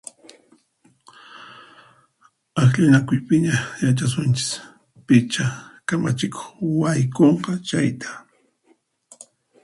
Akllanakuypiña 2.63 3.55
yachasunchis 3.83 4.49
picha 5.05 5.45
kamachikuq 5.87 6.45
haykunqa 6.87 7.51
chayta! 7.67 8.09